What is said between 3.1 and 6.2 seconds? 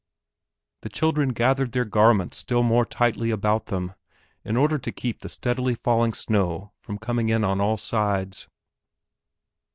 about them, in order to keep the steadily falling